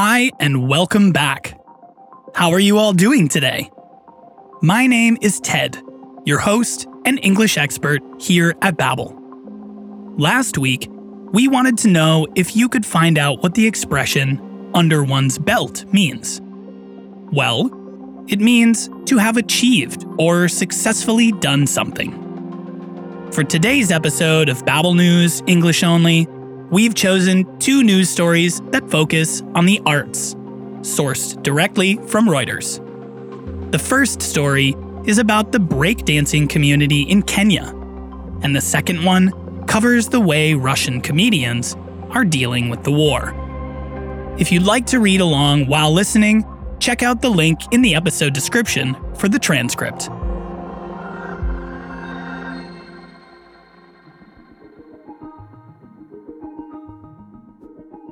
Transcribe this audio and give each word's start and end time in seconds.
Hi, 0.00 0.30
and 0.38 0.68
welcome 0.68 1.10
back. 1.10 1.58
How 2.32 2.52
are 2.52 2.60
you 2.60 2.78
all 2.78 2.92
doing 2.92 3.26
today? 3.26 3.68
My 4.62 4.86
name 4.86 5.18
is 5.20 5.40
Ted, 5.40 5.76
your 6.24 6.38
host 6.38 6.86
and 7.04 7.18
English 7.24 7.58
expert 7.58 8.00
here 8.20 8.54
at 8.62 8.76
Babbel. 8.76 9.12
Last 10.16 10.56
week, 10.56 10.88
we 11.32 11.48
wanted 11.48 11.78
to 11.78 11.88
know 11.88 12.28
if 12.36 12.54
you 12.54 12.68
could 12.68 12.86
find 12.86 13.18
out 13.18 13.42
what 13.42 13.54
the 13.54 13.66
expression 13.66 14.70
under 14.72 15.02
one's 15.02 15.36
belt 15.36 15.84
means. 15.92 16.40
Well, 17.32 17.66
it 18.28 18.38
means 18.38 18.88
to 19.06 19.18
have 19.18 19.36
achieved 19.36 20.06
or 20.16 20.46
successfully 20.46 21.32
done 21.32 21.66
something. 21.66 22.12
For 23.32 23.42
today's 23.42 23.90
episode 23.90 24.48
of 24.48 24.64
Babbel 24.64 24.94
News 24.94 25.42
English 25.48 25.82
Only, 25.82 26.28
we've 26.70 26.94
chosen 26.94 27.58
two 27.58 27.82
news 27.82 28.10
stories 28.10 28.60
that 28.70 28.90
focus 28.90 29.42
on 29.54 29.66
the 29.66 29.80
arts, 29.86 30.34
sourced 30.80 31.42
directly 31.42 31.96
from 32.08 32.28
Reuters. 32.28 32.82
The 33.72 33.78
first 33.78 34.20
story 34.20 34.74
is 35.04 35.18
about 35.18 35.52
the 35.52 35.58
breakdancing 35.58 36.48
community 36.48 37.02
in 37.02 37.22
Kenya, 37.22 37.74
and 38.42 38.54
the 38.54 38.60
second 38.60 39.04
one 39.04 39.32
covers 39.66 40.08
the 40.08 40.20
way 40.20 40.54
Russian 40.54 41.00
comedians 41.00 41.76
are 42.10 42.24
dealing 42.24 42.68
with 42.68 42.84
the 42.84 42.92
war. 42.92 43.34
If 44.38 44.52
you'd 44.52 44.62
like 44.62 44.86
to 44.86 45.00
read 45.00 45.20
along 45.20 45.66
while 45.66 45.92
listening, 45.92 46.44
check 46.80 47.02
out 47.02 47.22
the 47.22 47.30
link 47.30 47.60
in 47.72 47.82
the 47.82 47.94
episode 47.94 48.34
description 48.34 48.96
for 49.16 49.28
the 49.28 49.38
transcript. 49.38 50.08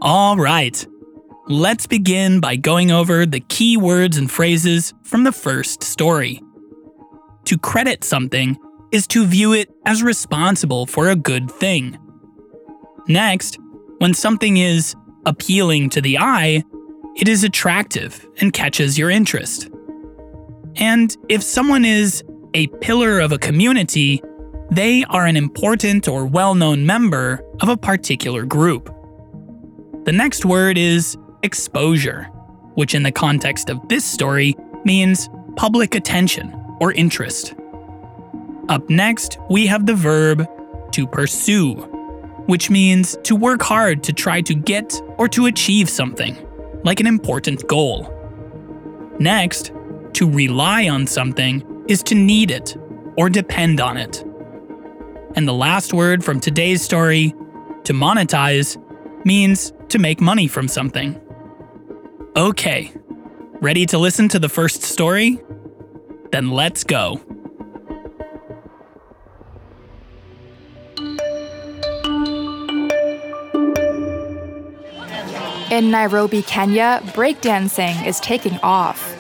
All 0.07 0.37
right. 0.37 0.87
Let's 1.49 1.89
begin 1.89 2.39
by 2.39 2.55
going 2.55 2.93
over 2.93 3.27
the 3.27 3.41
key 3.41 3.77
words 3.77 4.17
and 4.17 4.31
phrases 4.31 4.95
from 5.03 5.25
the 5.25 5.33
first 5.33 5.83
story. 5.83 6.41
To 7.47 7.59
credit 7.59 8.05
something 8.05 8.57
is 8.93 9.09
to 9.09 9.27
view 9.27 9.53
it 9.53 9.69
as 9.85 10.05
responsible 10.05 10.87
for 10.87 11.09
a 11.09 11.17
good 11.17 11.51
thing. 11.51 11.99
Next, 13.09 13.59
when 13.99 14.15
something 14.15 14.59
is 14.59 14.95
appealing 15.25 15.91
to 15.91 16.01
the 16.01 16.19
eye, 16.19 16.63
it 17.17 17.27
is 17.27 17.43
attractive 17.43 18.25
and 18.41 18.53
catches 18.53 18.97
your 18.97 19.11
interest. 19.11 19.69
And 20.77 21.17
if 21.29 21.43
someone 21.43 21.85
is 21.85 22.23
a 22.55 22.69
pillar 22.81 23.19
of 23.19 23.33
a 23.33 23.39
community, 23.39 24.23
they 24.71 25.03
are 25.11 25.27
an 25.27 25.37
important 25.37 26.07
or 26.07 26.27
well 26.27 26.55
known 26.55 26.87
member 26.87 27.43
of 27.59 27.69
a 27.69 27.77
particular 27.77 28.45
group. 28.45 28.96
The 30.07 30.13
next 30.13 30.45
word 30.45 30.79
is 30.79 31.19
exposure, 31.43 32.31
which 32.77 32.95
in 32.95 33.03
the 33.03 33.11
context 33.11 33.69
of 33.69 33.89
this 33.89 34.05
story 34.05 34.55
means 34.85 35.29
public 35.57 35.97
attention 35.97 36.55
or 36.79 36.93
interest. 36.93 37.57
Up 38.69 38.89
next, 38.89 39.37
we 39.51 39.67
have 39.67 39.85
the 39.85 39.97
verb 39.97 40.47
to 40.93 41.09
pursue, 41.09 41.75
which 42.47 42.71
means 42.71 43.19
to 43.25 43.35
work 43.35 43.63
hard 43.63 44.05
to 44.05 44.13
try 44.13 44.41
to 44.43 44.55
get 44.55 44.95
or 45.19 45.27
to 45.27 45.47
achieve 45.47 45.91
something, 45.91 46.37
like 46.85 47.01
an 47.01 47.09
important 47.09 47.67
goal. 47.67 48.09
Next, 49.19 49.73
to 50.13 50.31
rely 50.31 50.89
on 50.89 51.09
something 51.09 51.85
is 51.89 52.05
to 52.05 52.15
need 52.15 52.53
it 52.53 52.77
or 53.17 53.29
depend 53.29 53.81
on 53.81 53.97
it. 53.97 54.25
And 55.35 55.49
the 55.49 55.53
last 55.53 55.93
word 55.93 56.25
from 56.25 56.39
today's 56.39 56.81
story, 56.81 57.35
to 57.83 57.93
monetize, 57.93 58.81
means 59.27 59.73
to 59.89 59.99
make 59.99 60.21
money 60.21 60.47
from 60.47 60.69
something. 60.69 61.21
Okay, 62.37 62.93
ready 63.61 63.85
to 63.87 63.99
listen 63.99 64.29
to 64.29 64.39
the 64.39 64.49
first 64.49 64.83
story? 64.83 65.41
Then 66.31 66.51
let's 66.51 66.85
go. 66.85 67.21
In 75.71 75.91
Nairobi, 75.91 76.43
Kenya, 76.43 77.01
breakdancing 77.07 78.07
is 78.07 78.21
taking 78.21 78.59
off. 78.63 79.13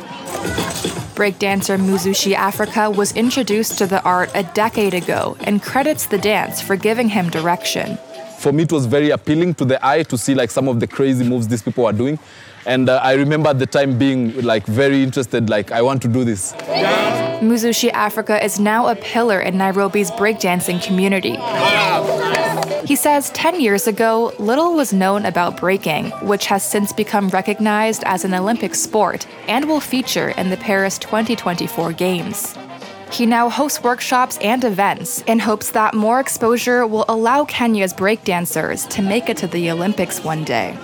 Breakdancer 1.16 1.78
Muzushi 1.78 2.34
Africa 2.34 2.89
was 2.89 3.12
introduced 3.16 3.78
to 3.78 3.87
the 3.87 4.03
art 4.05 4.31
a 4.34 4.43
decade 4.43 4.95
ago 4.95 5.37
and 5.41 5.62
credits 5.62 6.06
the 6.06 6.19
dance 6.19 6.61
for 6.61 6.77
giving 6.77 7.09
him 7.09 7.31
direction 7.31 7.99
for 8.38 8.52
me, 8.52 8.62
it 8.64 8.72
was 8.72 8.86
very 8.86 9.10
appealing 9.10 9.54
to 9.54 9.64
the 9.64 9.84
eye 9.84 10.02
to 10.04 10.19
see 10.19 10.34
like 10.34 10.50
some 10.50 10.69
of 10.69 10.80
the 10.80 10.86
crazy 10.86 11.24
moves 11.24 11.48
these 11.48 11.62
people 11.62 11.86
are 11.86 11.92
doing. 11.92 12.19
And 12.66 12.88
uh, 12.88 13.00
I 13.02 13.14
remember 13.14 13.54
the 13.54 13.66
time 13.66 13.97
being 13.97 14.42
like 14.42 14.66
very 14.66 15.02
interested, 15.02 15.48
like 15.48 15.70
I 15.70 15.82
want 15.82 16.02
to 16.02 16.08
do 16.08 16.24
this. 16.24 16.52
Muzushi 17.41 17.91
Africa 17.92 18.42
is 18.42 18.58
now 18.58 18.88
a 18.88 18.97
pillar 18.97 19.41
in 19.41 19.56
Nairobi's 19.56 20.10
breakdancing 20.10 20.82
community. 20.84 21.36
He 22.86 22.97
says 22.97 23.30
10 23.30 23.60
years 23.60 23.86
ago, 23.86 24.32
little 24.38 24.74
was 24.74 24.92
known 24.92 25.26
about 25.26 25.56
breaking, 25.58 26.10
which 26.22 26.47
has 26.47 26.64
since 26.64 26.92
become 26.92 27.28
recognized 27.28 28.03
as 28.04 28.24
an 28.24 28.34
Olympic 28.34 28.74
sport 28.74 29.26
and 29.48 29.64
will 29.66 29.80
feature 29.80 30.30
in 30.30 30.50
the 30.50 30.56
Paris 30.56 30.98
2024 30.98 31.92
Games. 31.92 32.56
He 33.16 33.25
now 33.25 33.49
hosts 33.49 33.82
workshops 33.82 34.37
and 34.43 34.62
events 34.62 35.22
in 35.27 35.38
hopes 35.38 35.71
that 35.71 35.94
more 35.94 36.21
exposure 36.21 36.87
will 36.87 37.06
allow 37.09 37.47
Kenya's 37.47 37.94
breakdancers 37.94 38.87
to 38.91 39.00
make 39.00 39.31
it 39.31 39.38
to 39.38 39.47
the 39.47 39.71
Olympics 39.71 40.22
one 40.22 40.44
day. 40.44 40.77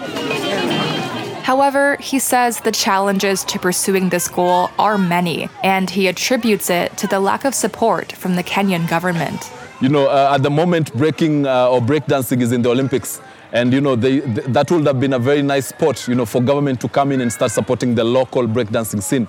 However, 1.42 1.98
he 2.00 2.18
says 2.18 2.58
the 2.60 2.72
challenges 2.72 3.44
to 3.44 3.58
pursuing 3.58 4.08
this 4.08 4.28
goal 4.28 4.70
are 4.78 4.96
many, 4.96 5.50
and 5.62 5.90
he 5.90 6.08
attributes 6.08 6.70
it 6.70 6.96
to 6.96 7.06
the 7.06 7.20
lack 7.20 7.44
of 7.44 7.54
support 7.54 8.12
from 8.12 8.36
the 8.36 8.42
Kenyan 8.42 8.88
government. 8.88 9.52
You 9.82 9.90
know, 9.90 10.06
uh, 10.06 10.32
at 10.34 10.42
the 10.42 10.48
moment, 10.48 10.94
breaking 10.94 11.46
uh, 11.46 11.68
or 11.68 11.82
breakdancing 11.82 12.40
is 12.40 12.50
in 12.50 12.62
the 12.62 12.70
Olympics. 12.70 13.20
And 13.52 13.70
you 13.74 13.82
know 13.82 13.94
they, 13.94 14.20
th- 14.20 14.46
that 14.46 14.70
would 14.70 14.86
have 14.86 14.98
been 14.98 15.12
a 15.12 15.18
very 15.18 15.42
nice 15.42 15.66
spot, 15.66 16.08
you 16.08 16.14
know, 16.14 16.24
for 16.24 16.40
government 16.40 16.80
to 16.80 16.88
come 16.88 17.12
in 17.12 17.20
and 17.20 17.30
start 17.30 17.50
supporting 17.50 17.94
the 17.94 18.04
local 18.04 18.44
breakdancing 18.48 19.02
scene. 19.02 19.28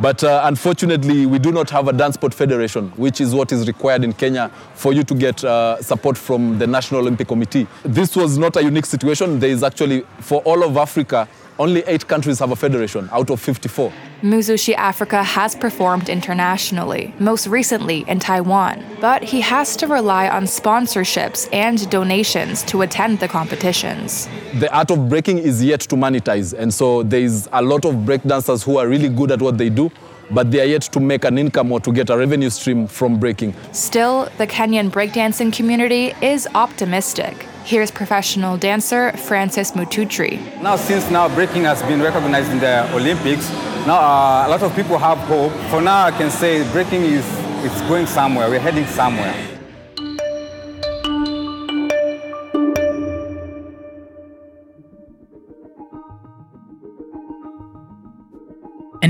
But 0.00 0.24
uh, 0.24 0.42
unfortunately, 0.44 1.26
we 1.26 1.38
do 1.38 1.52
not 1.52 1.70
have 1.70 1.86
a 1.88 1.92
dance 1.92 2.14
sport 2.14 2.34
federation, 2.34 2.88
which 2.96 3.20
is 3.20 3.34
what 3.34 3.52
is 3.52 3.66
required 3.66 4.04
in 4.04 4.12
Kenya 4.12 4.50
for 4.74 4.92
you 4.92 5.04
to 5.04 5.14
get 5.14 5.44
uh, 5.44 5.80
support 5.82 6.16
from 6.18 6.58
the 6.58 6.66
National 6.66 7.00
Olympic 7.00 7.28
Committee. 7.28 7.66
This 7.84 8.16
was 8.16 8.38
not 8.38 8.56
a 8.56 8.62
unique 8.62 8.86
situation. 8.86 9.38
There 9.38 9.50
is 9.50 9.62
actually, 9.62 10.00
for 10.20 10.40
all 10.42 10.64
of 10.64 10.76
Africa, 10.76 11.28
only 11.58 11.82
eight 11.86 12.08
countries 12.08 12.38
have 12.38 12.50
a 12.50 12.56
federation 12.56 13.08
out 13.12 13.30
of 13.30 13.40
54. 13.40 13.92
Muzushi 14.22 14.72
Africa 14.74 15.24
has 15.24 15.56
performed 15.56 16.08
internationally, 16.08 17.12
most 17.18 17.48
recently 17.48 18.04
in 18.06 18.20
Taiwan, 18.20 18.80
but 19.00 19.20
he 19.24 19.40
has 19.40 19.74
to 19.74 19.88
rely 19.88 20.28
on 20.28 20.44
sponsorships 20.44 21.48
and 21.52 21.90
donations 21.90 22.62
to 22.62 22.82
attend 22.82 23.18
the 23.18 23.26
competitions. 23.26 24.28
The 24.60 24.72
art 24.72 24.92
of 24.92 25.08
breaking 25.08 25.38
is 25.38 25.64
yet 25.64 25.80
to 25.80 25.96
monetize, 25.96 26.56
and 26.56 26.72
so 26.72 27.02
there 27.02 27.20
is 27.20 27.48
a 27.52 27.62
lot 27.62 27.84
of 27.84 27.94
breakdancers 28.06 28.62
who 28.62 28.76
are 28.78 28.86
really 28.86 29.08
good 29.08 29.32
at 29.32 29.42
what 29.42 29.58
they 29.58 29.68
do, 29.68 29.90
but 30.30 30.50
they 30.50 30.60
are 30.60 30.66
yet 30.66 30.82
to 30.82 31.00
make 31.00 31.24
an 31.24 31.38
income 31.38 31.72
or 31.72 31.80
to 31.80 31.92
get 31.92 32.10
a 32.10 32.16
revenue 32.16 32.50
stream 32.50 32.86
from 32.86 33.18
breaking. 33.18 33.54
Still, 33.72 34.28
the 34.38 34.46
Kenyan 34.46 34.90
breakdancing 34.90 35.52
community 35.52 36.14
is 36.22 36.48
optimistic. 36.54 37.46
Here's 37.64 37.90
professional 37.90 38.56
dancer 38.56 39.12
Francis 39.12 39.72
Mututri. 39.72 40.40
Now, 40.62 40.76
since 40.76 41.10
now 41.10 41.28
breaking 41.28 41.64
has 41.64 41.82
been 41.82 42.02
recognized 42.02 42.50
in 42.50 42.58
the 42.58 42.92
Olympics, 42.94 43.48
now 43.86 43.98
uh, 44.00 44.46
a 44.46 44.50
lot 44.50 44.62
of 44.62 44.74
people 44.74 44.98
have 44.98 45.18
hope. 45.18 45.52
For 45.70 45.80
now, 45.80 46.06
I 46.06 46.10
can 46.10 46.30
say 46.30 46.68
breaking 46.72 47.02
is 47.02 47.24
it's 47.64 47.80
going 47.82 48.06
somewhere. 48.06 48.50
We're 48.50 48.58
heading 48.58 48.86
somewhere. 48.86 49.51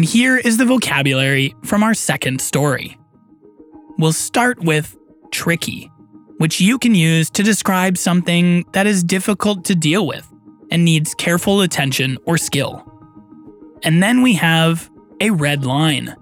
And 0.03 0.09
here 0.09 0.37
is 0.37 0.57
the 0.57 0.65
vocabulary 0.65 1.55
from 1.63 1.85
our 1.85 1.95
second 1.95 2.41
story. 2.41 2.99
We'll 3.99 4.13
start 4.13 4.59
with 4.59 4.97
tricky, 5.31 5.93
which 6.39 6.61
you 6.61 6.77
can 6.77 6.97
use 6.97 7.31
to 7.31 7.45
describe 7.45 7.97
something 7.97 8.65
that 8.73 8.89
is 8.89 9.05
difficult 9.05 9.65
to 9.67 9.77
deal 9.77 10.05
with 10.05 10.29
and 10.73 10.85
needs 10.85 11.15
careful 11.15 11.61
attention 11.61 12.19
or 12.27 12.37
skill. 12.37 12.85
And 13.85 14.03
then 14.03 14.23
we 14.23 14.35
have 14.35 14.91
a 15.21 15.31
red 15.31 15.65
line, 15.65 16.17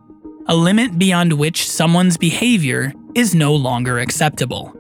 a 0.46 0.54
limit 0.54 0.98
beyond 0.98 1.32
which 1.32 1.66
someone's 1.66 2.18
behavior 2.18 2.92
is 3.14 3.34
no 3.34 3.54
longer 3.54 3.98
acceptable. 3.98 4.76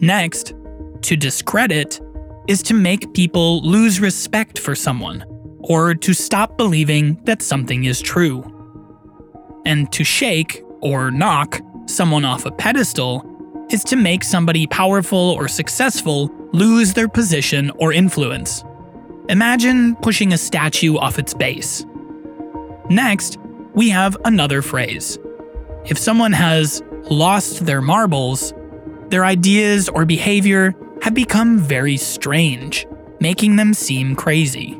Next, 0.00 0.54
to 1.02 1.16
discredit 1.16 2.00
is 2.46 2.62
to 2.62 2.72
make 2.72 3.12
people 3.14 3.62
lose 3.62 3.98
respect 3.98 4.60
for 4.60 4.76
someone 4.76 5.24
or 5.62 5.94
to 5.94 6.14
stop 6.14 6.56
believing 6.56 7.20
that 7.24 7.42
something 7.42 7.84
is 7.84 8.00
true. 8.00 8.42
And 9.66 9.90
to 9.92 10.04
shake 10.04 10.62
or 10.80 11.10
knock 11.10 11.60
someone 11.86 12.24
off 12.24 12.46
a 12.46 12.50
pedestal 12.50 13.26
is 13.70 13.84
to 13.84 13.96
make 13.96 14.24
somebody 14.24 14.66
powerful 14.66 15.18
or 15.18 15.48
successful 15.48 16.30
lose 16.52 16.94
their 16.94 17.08
position 17.08 17.70
or 17.78 17.92
influence. 17.92 18.64
Imagine 19.28 19.94
pushing 19.96 20.32
a 20.32 20.38
statue 20.38 20.96
off 20.96 21.18
its 21.18 21.34
base. 21.34 21.84
Next, 22.88 23.38
we 23.74 23.90
have 23.90 24.16
another 24.24 24.62
phrase. 24.62 25.18
If 25.84 25.98
someone 25.98 26.32
has 26.32 26.82
lost 27.10 27.64
their 27.64 27.80
marbles, 27.80 28.52
their 29.08 29.24
ideas 29.24 29.88
or 29.88 30.04
behavior 30.04 30.74
have 31.02 31.14
become 31.14 31.58
very 31.58 31.96
strange, 31.96 32.86
making 33.20 33.56
them 33.56 33.72
seem 33.72 34.16
crazy. 34.16 34.79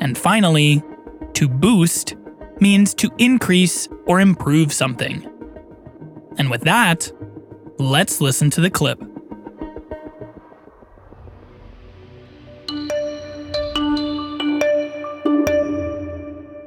And 0.00 0.16
finally, 0.16 0.82
to 1.34 1.48
boost 1.48 2.14
means 2.60 2.94
to 2.94 3.10
increase 3.18 3.88
or 4.06 4.20
improve 4.20 4.72
something. 4.72 5.26
And 6.38 6.50
with 6.50 6.62
that, 6.62 7.10
let's 7.78 8.20
listen 8.20 8.50
to 8.50 8.60
the 8.60 8.70
clip. 8.70 9.00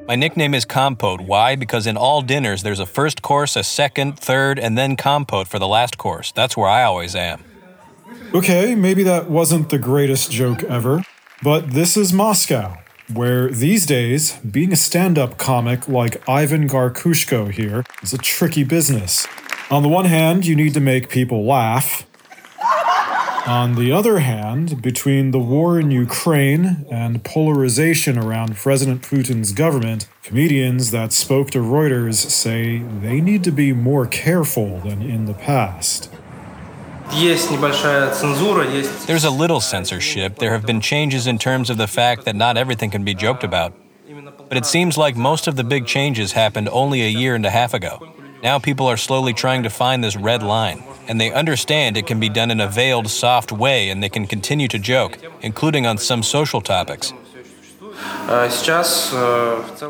My 0.06 0.16
nickname 0.16 0.54
is 0.54 0.64
Compote. 0.64 1.22
Why? 1.22 1.56
Because 1.56 1.88
in 1.88 1.98
all 1.98 2.22
dinners, 2.22 2.62
there's 2.62 2.80
a 2.80 2.86
first 2.86 3.24
course, 3.24 3.56
a 3.56 3.64
second, 3.64 4.20
third, 4.20 4.60
and 4.60 4.78
then 4.78 4.96
compote 4.96 5.48
for 5.48 5.58
the 5.58 5.68
last 5.68 5.98
course. 5.98 6.32
That's 6.32 6.56
where 6.56 6.70
I 6.70 6.84
always 6.84 7.16
am. 7.16 7.44
Okay, 8.36 8.76
maybe 8.76 9.02
that 9.04 9.30
wasn't 9.30 9.70
the 9.70 9.80
greatest 9.80 10.30
joke 10.30 10.62
ever, 10.64 11.04
but 11.42 11.72
this 11.72 11.98
is 11.98 12.14
Moscow, 12.14 12.78
where 13.14 13.50
these 13.50 13.86
days, 13.86 14.38
being 14.40 14.72
a 14.72 14.76
stand 14.76 15.18
up 15.18 15.38
comic 15.38 15.88
like 15.88 16.28
Ivan 16.28 16.68
Garkushko 16.68 17.52
here 17.52 17.84
is 18.02 18.14
a 18.14 18.18
tricky 18.18 18.64
business. 18.64 19.28
On 19.70 19.84
the 19.84 19.90
one 19.90 20.06
hand, 20.06 20.46
you 20.46 20.56
need 20.56 20.74
to 20.74 20.80
make 20.80 21.10
people 21.10 21.46
laugh. 21.46 22.06
On 23.46 23.76
the 23.76 23.92
other 23.92 24.20
hand, 24.20 24.82
between 24.82 25.32
the 25.32 25.40
war 25.40 25.78
in 25.78 25.92
Ukraine 25.92 26.86
and 26.90 27.24
polarization 27.26 28.18
around 28.18 28.56
President 28.56 29.02
Putin's 29.02 29.52
government, 29.52 30.08
comedians 30.24 30.92
that 30.92 31.12
spoke 31.12 31.52
to 31.52 31.60
Reuters 31.60 32.16
say 32.16 32.78
they 33.02 33.20
need 33.20 33.44
to 33.44 33.52
be 33.52 33.74
more 33.74 34.08
careful 34.08 34.80
than 34.80 35.02
in 35.02 35.26
the 35.26 35.34
past. 35.34 36.10
There's 39.06 39.24
a 39.24 39.32
little 39.32 39.60
censorship. 39.60 40.38
There 40.38 40.52
have 40.52 40.66
been 40.66 40.82
changes 40.82 41.28
in 41.28 41.38
terms 41.38 41.70
of 41.70 41.78
the 41.78 41.88
fact 41.88 42.26
that 42.26 42.36
not 42.36 42.58
everything 42.58 42.90
can 42.90 43.04
be 43.04 43.14
joked 43.14 43.44
about. 43.44 43.74
But 44.50 44.58
it 44.58 44.66
seems 44.66 44.98
like 44.98 45.16
most 45.16 45.48
of 45.48 45.56
the 45.56 45.64
big 45.64 45.86
changes 45.86 46.34
happened 46.34 46.70
only 46.70 47.02
a 47.02 47.10
year 47.10 47.36
and 47.36 47.46
a 47.46 47.50
half 47.50 47.74
ago. 47.74 48.14
Now 48.42 48.60
people 48.60 48.88
are 48.88 48.98
slowly 48.98 49.34
trying 49.34 49.64
to 49.64 49.70
find 49.70 50.04
this 50.04 50.16
red 50.16 50.44
line 50.44 50.84
and 51.08 51.20
they 51.20 51.32
understand 51.32 51.98
it 51.98 52.08
can 52.08 52.20
be 52.20 52.30
done 52.30 52.52
in 52.52 52.60
a 52.60 52.68
veiled, 52.68 53.10
soft 53.10 53.52
way, 53.52 53.90
and 53.90 54.02
they 54.02 54.10
can 54.10 54.26
continue 54.28 54.68
to 54.70 54.80
joke, 54.80 55.18
including 55.42 55.86
on 55.86 55.98
some 55.98 56.24
social 56.24 56.62
topics. 56.62 57.14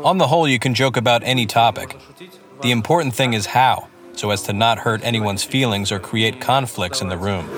On 0.04 0.18
the 0.18 0.26
whole, 0.26 0.48
you 0.48 0.58
can 0.58 0.74
joke 0.74 0.96
about 0.96 1.22
any 1.24 1.46
topic. 1.46 1.96
The 2.62 2.70
important 2.70 3.14
thing 3.14 3.32
is 3.32 3.46
how 3.46 3.88
so 4.16 4.30
as 4.30 4.42
to 4.42 4.52
not 4.52 4.78
hurt 4.78 5.02
anyone's 5.04 5.44
feelings 5.44 5.90
or 5.90 5.98
create 5.98 6.40
conflicts 6.40 7.00
in 7.00 7.08
the 7.08 7.16
room. 7.16 7.48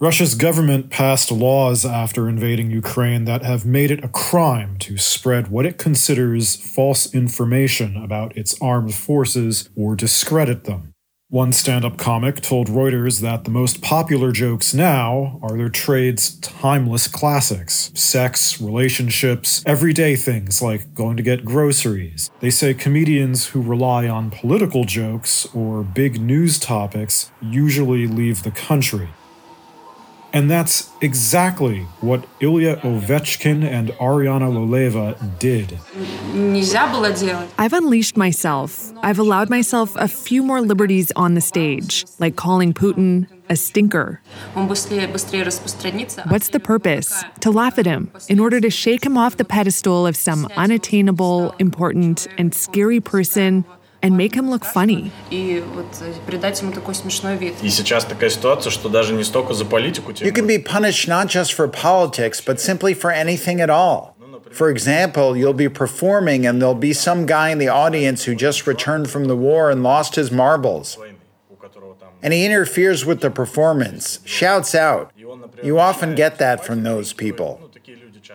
Russia's 0.00 0.34
government 0.34 0.90
passed 0.90 1.30
laws 1.30 1.84
after 1.84 2.28
invading 2.28 2.70
Ukraine 2.70 3.24
that 3.24 3.42
have 3.42 3.64
made 3.64 3.90
it 3.90 4.04
a 4.04 4.08
crime 4.08 4.76
to 4.78 4.96
spread 4.96 5.48
what 5.48 5.66
it 5.66 5.78
considers 5.78 6.56
false 6.56 7.14
information 7.14 7.96
about 7.96 8.36
its 8.36 8.60
armed 8.60 8.94
forces 8.94 9.68
or 9.76 9.94
discredit 9.96 10.64
them. 10.64 10.94
One 11.28 11.52
stand 11.52 11.84
up 11.84 11.98
comic 11.98 12.40
told 12.40 12.68
Reuters 12.68 13.20
that 13.20 13.42
the 13.42 13.50
most 13.50 13.82
popular 13.82 14.30
jokes 14.30 14.72
now 14.72 15.40
are 15.42 15.56
their 15.56 15.68
trade's 15.68 16.36
timeless 16.38 17.08
classics 17.08 17.90
sex, 17.96 18.60
relationships, 18.60 19.60
everyday 19.66 20.14
things 20.14 20.62
like 20.62 20.94
going 20.94 21.16
to 21.16 21.24
get 21.24 21.44
groceries. 21.44 22.30
They 22.38 22.50
say 22.50 22.74
comedians 22.74 23.48
who 23.48 23.60
rely 23.60 24.06
on 24.06 24.30
political 24.30 24.84
jokes 24.84 25.48
or 25.52 25.82
big 25.82 26.20
news 26.20 26.60
topics 26.60 27.32
usually 27.42 28.06
leave 28.06 28.44
the 28.44 28.52
country. 28.52 29.08
And 30.32 30.50
that's 30.50 30.90
exactly 31.00 31.86
what 32.00 32.26
Ilya 32.40 32.76
Ovechkin 32.78 33.64
and 33.64 33.88
Ariana 33.90 34.50
Lolaeva 34.52 35.16
did. 35.38 35.78
I've 37.58 37.72
unleashed 37.72 38.16
myself. 38.16 38.92
I've 39.02 39.18
allowed 39.18 39.48
myself 39.48 39.96
a 39.96 40.08
few 40.08 40.42
more 40.42 40.60
liberties 40.60 41.10
on 41.16 41.34
the 41.34 41.40
stage, 41.40 42.04
like 42.18 42.36
calling 42.36 42.74
Putin 42.74 43.28
a 43.48 43.56
stinker. 43.56 44.20
What's 44.54 46.48
the 46.48 46.60
purpose? 46.62 47.24
To 47.40 47.50
laugh 47.50 47.78
at 47.78 47.86
him, 47.86 48.10
in 48.28 48.38
order 48.40 48.60
to 48.60 48.70
shake 48.70 49.06
him 49.06 49.16
off 49.16 49.36
the 49.36 49.44
pedestal 49.44 50.06
of 50.06 50.16
some 50.16 50.46
unattainable, 50.56 51.54
important, 51.58 52.26
and 52.36 52.52
scary 52.52 53.00
person 53.00 53.64
and 54.06 54.16
make 54.16 54.36
him 54.36 54.48
look 54.48 54.64
funny. 54.64 55.10
You 60.24 60.32
can 60.32 60.46
be 60.46 60.60
punished 60.60 61.08
not 61.08 61.26
just 61.26 61.52
for 61.52 61.66
politics, 61.66 62.40
but 62.40 62.60
simply 62.60 62.94
for 62.94 63.10
anything 63.10 63.60
at 63.60 63.68
all. 63.68 64.16
For 64.52 64.70
example, 64.70 65.36
you'll 65.36 65.52
be 65.52 65.68
performing 65.68 66.46
and 66.46 66.62
there'll 66.62 66.76
be 66.76 66.92
some 66.92 67.26
guy 67.26 67.48
in 67.48 67.58
the 67.58 67.68
audience 67.68 68.24
who 68.24 68.36
just 68.36 68.64
returned 68.64 69.10
from 69.10 69.24
the 69.24 69.36
war 69.36 69.72
and 69.72 69.82
lost 69.82 70.14
his 70.14 70.30
marbles. 70.30 70.96
And 72.22 72.32
he 72.32 72.46
interferes 72.46 73.04
with 73.04 73.22
the 73.22 73.30
performance, 73.30 74.20
shouts 74.24 74.72
out. 74.72 75.10
You 75.62 75.80
often 75.80 76.14
get 76.14 76.38
that 76.38 76.64
from 76.64 76.84
those 76.84 77.12
people 77.12 77.65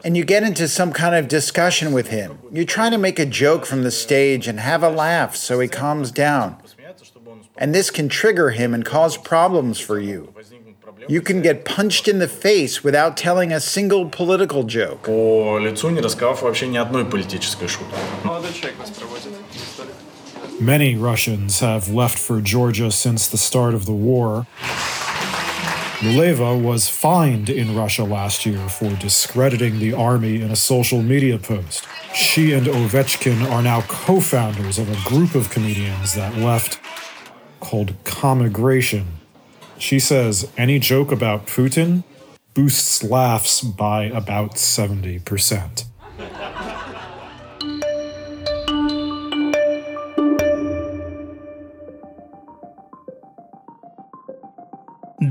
and 0.04 0.18
you 0.18 0.26
get 0.26 0.44
into 0.44 0.68
some 0.68 0.94
kind 0.94 1.16
of 1.16 1.28
discussion 1.28 1.92
with 1.92 2.08
him. 2.08 2.40
You 2.52 2.66
try 2.66 2.90
to 2.90 2.98
make 2.98 3.20
a 3.20 3.26
joke 3.26 3.66
from 3.66 3.84
the 3.84 3.92
stage 3.92 4.48
and 4.48 4.60
have 4.60 4.84
a 4.84 4.90
laugh 4.90 5.36
so 5.36 5.60
he 5.60 5.68
calms 5.68 6.12
down. 6.12 6.58
And 7.58 7.76
this 7.76 7.92
can 7.92 8.10
trigger 8.10 8.52
him 8.52 8.74
and 8.74 8.84
cause 8.84 9.18
problems 9.18 9.80
for 9.80 10.00
you. 10.00 10.34
You 11.08 11.22
can 11.22 11.42
get 11.42 11.66
punched 11.66 12.08
in 12.08 12.20
the 12.20 12.28
face 12.28 12.84
without 12.84 13.18
telling 13.18 13.52
a 13.52 13.60
single 13.60 14.10
political 14.10 14.64
joke. 14.64 15.08
Many 20.60 20.96
Russians 20.96 21.60
have 21.60 21.90
left 21.90 22.20
for 22.20 22.40
Georgia 22.40 22.92
since 22.92 23.28
the 23.28 23.38
start 23.38 23.74
of 23.74 23.86
the 23.86 23.94
war. 23.94 24.46
Lolaeva 26.02 26.60
was 26.60 26.90
fined 26.90 27.48
in 27.48 27.76
Russia 27.76 28.04
last 28.04 28.44
year 28.44 28.68
for 28.70 28.90
discrediting 28.96 29.78
the 29.78 29.94
army 29.94 30.42
in 30.42 30.50
a 30.50 30.56
social 30.56 31.04
media 31.04 31.38
post. 31.38 31.88
She 32.12 32.54
and 32.54 32.66
Ovechkin 32.66 33.48
are 33.52 33.62
now 33.62 33.82
co 33.82 34.20
founders 34.20 34.80
of 34.80 34.90
a 34.90 35.08
group 35.08 35.36
of 35.36 35.52
comedians 35.52 36.16
that 36.16 36.36
left 36.36 36.80
called 37.60 37.94
Commigration. 38.04 39.20
She 39.78 40.00
says 40.00 40.52
any 40.58 40.80
joke 40.80 41.12
about 41.12 41.46
Putin 41.46 42.04
boosts 42.56 43.04
laughs 43.04 43.62
by 43.62 44.06
about 44.06 44.56
70%. 44.56 45.84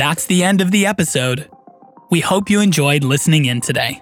That's 0.00 0.24
the 0.24 0.42
end 0.42 0.62
of 0.62 0.70
the 0.70 0.86
episode. 0.86 1.50
We 2.10 2.20
hope 2.20 2.48
you 2.48 2.62
enjoyed 2.62 3.04
listening 3.04 3.44
in 3.44 3.60
today. 3.60 4.00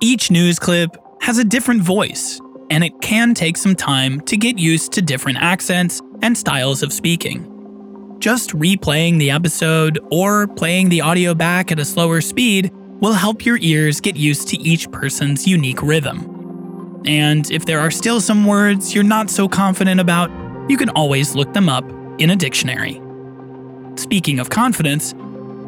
Each 0.00 0.30
news 0.30 0.60
clip 0.60 0.96
has 1.22 1.38
a 1.38 1.44
different 1.44 1.82
voice, 1.82 2.40
and 2.70 2.84
it 2.84 3.00
can 3.00 3.34
take 3.34 3.56
some 3.56 3.74
time 3.74 4.20
to 4.26 4.36
get 4.36 4.60
used 4.60 4.92
to 4.92 5.02
different 5.02 5.38
accents 5.42 6.00
and 6.22 6.38
styles 6.38 6.84
of 6.84 6.92
speaking. 6.92 8.16
Just 8.20 8.50
replaying 8.50 9.18
the 9.18 9.32
episode 9.32 9.98
or 10.12 10.46
playing 10.46 10.88
the 10.88 11.00
audio 11.00 11.34
back 11.34 11.72
at 11.72 11.80
a 11.80 11.84
slower 11.84 12.20
speed 12.20 12.70
will 13.00 13.14
help 13.14 13.44
your 13.44 13.58
ears 13.60 14.00
get 14.00 14.14
used 14.14 14.46
to 14.46 14.56
each 14.58 14.88
person's 14.92 15.48
unique 15.48 15.82
rhythm. 15.82 17.02
And 17.06 17.50
if 17.50 17.66
there 17.66 17.80
are 17.80 17.90
still 17.90 18.20
some 18.20 18.46
words 18.46 18.94
you're 18.94 19.02
not 19.02 19.30
so 19.30 19.48
confident 19.48 19.98
about, 19.98 20.30
you 20.70 20.76
can 20.76 20.90
always 20.90 21.34
look 21.34 21.52
them 21.54 21.68
up 21.68 21.84
in 22.20 22.30
a 22.30 22.36
dictionary. 22.36 23.00
Speaking 23.98 24.38
of 24.38 24.48
confidence, 24.48 25.12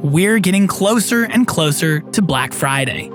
we're 0.04 0.38
getting 0.38 0.68
closer 0.68 1.24
and 1.24 1.48
closer 1.48 1.98
to 1.98 2.22
Black 2.22 2.52
Friday. 2.52 3.06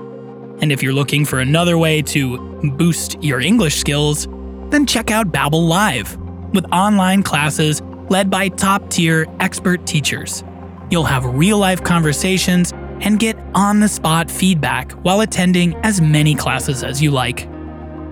And 0.60 0.70
if 0.70 0.82
you're 0.82 0.92
looking 0.92 1.24
for 1.24 1.38
another 1.40 1.78
way 1.78 2.02
to 2.02 2.36
boost 2.76 3.22
your 3.24 3.40
English 3.40 3.76
skills, 3.76 4.28
then 4.68 4.84
check 4.84 5.10
out 5.10 5.32
Babbel 5.32 5.66
Live 5.66 6.18
with 6.52 6.66
online 6.70 7.22
classes 7.22 7.80
led 8.10 8.28
by 8.28 8.50
top-tier 8.50 9.26
expert 9.40 9.86
teachers. 9.86 10.44
You'll 10.90 11.04
have 11.04 11.24
real-life 11.24 11.82
conversations 11.82 12.72
and 13.00 13.18
get 13.18 13.38
on-the-spot 13.54 14.30
feedback 14.30 14.92
while 14.92 15.22
attending 15.22 15.74
as 15.76 15.98
many 15.98 16.34
classes 16.34 16.84
as 16.84 17.00
you 17.00 17.10
like. 17.10 17.48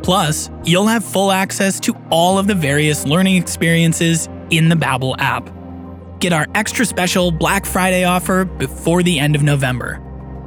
Plus, 0.02 0.49
you'll 0.64 0.87
have 0.87 1.04
full 1.04 1.32
access 1.32 1.78
to 1.80 1.94
all 2.11 2.38
of 2.38 2.46
the 2.46 2.54
various 2.54 3.06
learning 3.06 3.37
experiences 3.37 4.26
in 4.49 4.70
the 4.70 4.75
Babbel 4.75 5.16
app 5.18 5.53
get 6.25 6.33
our 6.33 6.47
extra 6.54 6.87
special 6.87 7.31
Black 7.31 7.66
Friday 7.66 8.04
offer 8.04 8.47
before 8.47 9.02
the 9.02 9.19
end 9.19 9.37
of 9.37 9.43
November. 9.43 10.00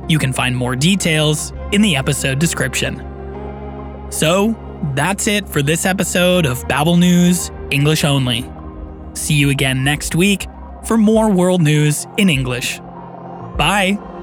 You 0.10 0.18
can 0.18 0.34
find 0.34 0.58
more 0.58 0.76
details 0.76 1.54
in 1.72 1.84
the 1.84 1.96
episode 1.96 2.40
description. 2.40 2.96
So, 4.10 4.56
that's 4.96 5.28
it 5.28 5.48
for 5.48 5.62
this 5.62 5.86
episode 5.86 6.48
of 6.48 6.64
Babbel 6.68 6.98
News 6.98 7.52
English 7.70 8.04
Only. 8.04 8.50
See 9.14 9.36
you 9.36 9.52
again 9.52 9.84
next 9.84 10.16
week 10.16 10.48
for 10.84 10.98
more 10.98 11.30
world 11.30 11.62
news 11.62 12.08
in 12.18 12.28
English. 12.28 12.80
Bye! 12.80 14.17